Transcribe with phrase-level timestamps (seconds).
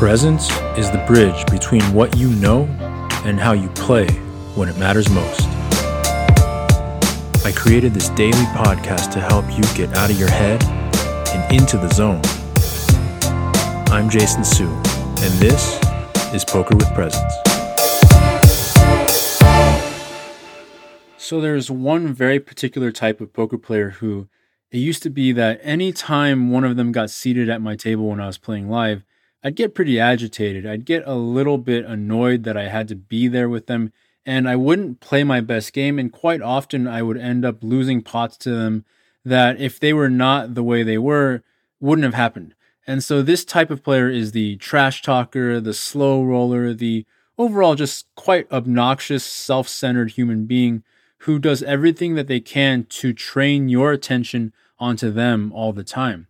[0.00, 2.64] Presence is the bridge between what you know
[3.26, 4.08] and how you play
[4.54, 5.42] when it matters most.
[7.44, 10.64] I created this daily podcast to help you get out of your head
[11.34, 12.22] and into the zone.
[13.92, 15.78] I'm Jason Su, and this
[16.32, 17.34] is Poker with Presence.
[21.18, 24.30] So, there's one very particular type of poker player who
[24.70, 28.18] it used to be that anytime one of them got seated at my table when
[28.18, 29.04] I was playing live,
[29.42, 30.66] I'd get pretty agitated.
[30.66, 33.92] I'd get a little bit annoyed that I had to be there with them
[34.26, 35.98] and I wouldn't play my best game.
[35.98, 38.84] And quite often I would end up losing pots to them
[39.24, 41.42] that if they were not the way they were,
[41.80, 42.54] wouldn't have happened.
[42.86, 47.06] And so this type of player is the trash talker, the slow roller, the
[47.38, 50.82] overall just quite obnoxious, self centered human being
[51.24, 56.26] who does everything that they can to train your attention onto them all the time.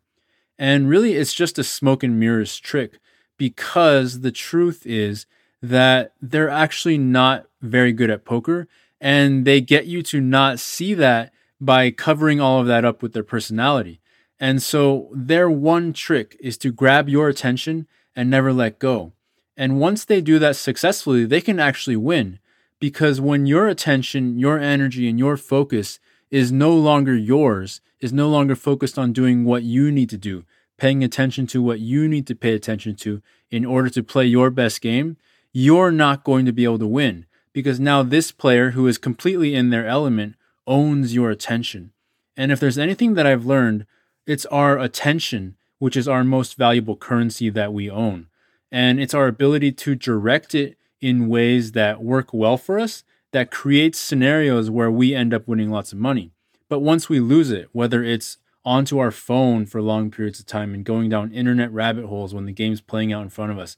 [0.61, 2.98] And really, it's just a smoke and mirrors trick
[3.39, 5.25] because the truth is
[5.62, 8.69] that they're actually not very good at poker.
[9.00, 13.14] And they get you to not see that by covering all of that up with
[13.14, 14.00] their personality.
[14.38, 19.14] And so their one trick is to grab your attention and never let go.
[19.56, 22.38] And once they do that successfully, they can actually win
[22.78, 28.28] because when your attention, your energy, and your focus is no longer yours, is no
[28.28, 30.44] longer focused on doing what you need to do,
[30.76, 34.50] paying attention to what you need to pay attention to in order to play your
[34.50, 35.16] best game,
[35.52, 39.54] you're not going to be able to win because now this player who is completely
[39.54, 40.36] in their element
[40.66, 41.92] owns your attention.
[42.36, 43.86] And if there's anything that I've learned,
[44.26, 48.28] it's our attention, which is our most valuable currency that we own.
[48.70, 53.50] And it's our ability to direct it in ways that work well for us that
[53.50, 56.32] creates scenarios where we end up winning lots of money.
[56.68, 60.74] But once we lose it, whether it's onto our phone for long periods of time
[60.74, 63.76] and going down internet rabbit holes when the game's playing out in front of us,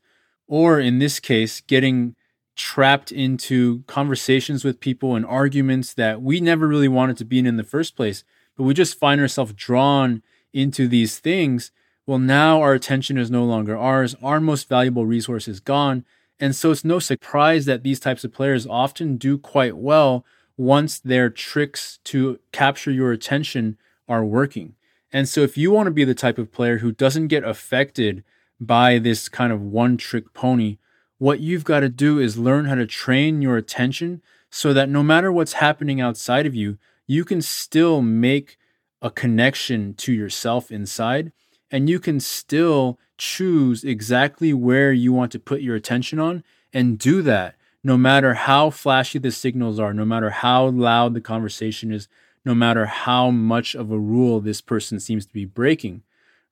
[0.48, 2.14] or in this case, getting
[2.54, 7.46] trapped into conversations with people and arguments that we never really wanted to be in
[7.46, 8.24] in the first place,
[8.56, 11.70] but we just find ourselves drawn into these things.
[12.06, 14.14] Well, now our attention is no longer ours.
[14.22, 16.04] Our most valuable resource is gone.
[16.40, 20.24] And so it's no surprise that these types of players often do quite well
[20.56, 23.78] once their tricks to capture your attention
[24.08, 24.74] are working.
[25.12, 28.24] And so if you want to be the type of player who doesn't get affected
[28.58, 30.78] by this kind of one trick pony,
[31.18, 35.02] what you've got to do is learn how to train your attention so that no
[35.02, 38.58] matter what's happening outside of you, you can still make
[39.00, 41.32] a connection to yourself inside
[41.70, 46.98] and you can still choose exactly where you want to put your attention on and
[46.98, 51.92] do that no matter how flashy the signals are, no matter how loud the conversation
[51.92, 52.08] is,
[52.44, 56.02] no matter how much of a rule this person seems to be breaking,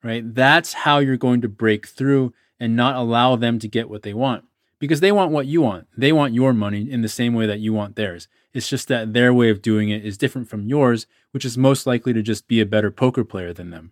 [0.04, 0.32] right?
[0.32, 4.14] That's how you're going to break through and not allow them to get what they
[4.14, 4.44] want
[4.78, 5.88] because they want what you want.
[5.96, 8.28] They want your money in the same way that you want theirs.
[8.54, 11.84] It's just that their way of doing it is different from yours, which is most
[11.84, 13.90] likely to just be a better poker player than them.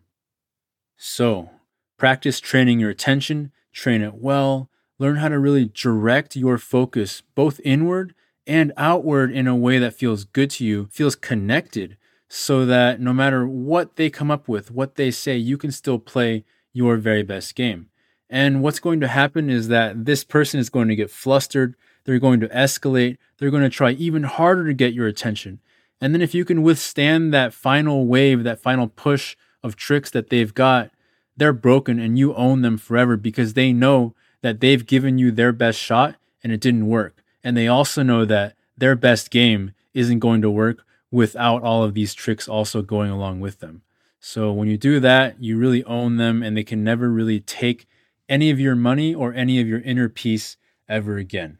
[0.96, 1.50] So,
[1.98, 7.60] practice training your attention, train it well, learn how to really direct your focus both
[7.64, 8.14] inward
[8.46, 11.98] and outward in a way that feels good to you, feels connected,
[12.28, 15.98] so that no matter what they come up with, what they say, you can still
[15.98, 17.88] play your very best game.
[18.30, 22.18] And what's going to happen is that this person is going to get flustered, they're
[22.18, 25.60] going to escalate, they're going to try even harder to get your attention.
[26.00, 30.30] And then if you can withstand that final wave, that final push of tricks that
[30.30, 30.90] they've got,
[31.38, 35.52] they're broken and you own them forever because they know that they've given you their
[35.52, 37.22] best shot and it didn't work.
[37.42, 41.94] And they also know that their best game isn't going to work without all of
[41.94, 43.82] these tricks also going along with them.
[44.20, 47.86] So when you do that, you really own them and they can never really take
[48.28, 50.56] any of your money or any of your inner peace
[50.88, 51.58] ever again.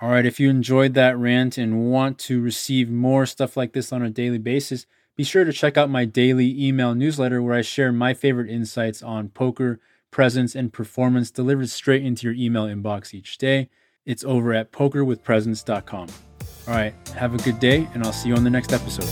[0.00, 3.92] All right, if you enjoyed that rant and want to receive more stuff like this
[3.92, 4.84] on a daily basis,
[5.16, 9.02] be sure to check out my daily email newsletter where I share my favorite insights
[9.02, 9.80] on poker,
[10.10, 13.68] presence, and performance delivered straight into your email inbox each day.
[14.04, 16.08] It's over at pokerwithpresence.com.
[16.68, 19.08] All right, have a good day, and I'll see you on the next episode.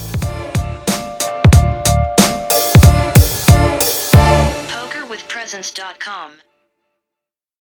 [4.69, 6.33] PokerWithPresence.com